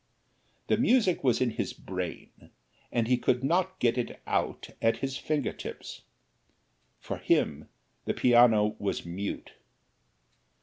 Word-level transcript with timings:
The 0.65 0.77
music 0.77 1.23
was 1.23 1.41
in 1.41 1.51
his 1.51 1.73
brain 1.73 2.49
and 2.91 3.07
he 3.07 3.17
could 3.19 3.43
not 3.43 3.77
get 3.79 3.99
it 3.99 4.19
out 4.25 4.69
at 4.81 4.97
his 4.97 5.15
finger 5.15 5.53
tips 5.53 6.01
for 6.99 7.17
him 7.17 7.69
the 8.05 8.15
piano 8.15 8.75
was 8.79 9.05
mute. 9.05 9.51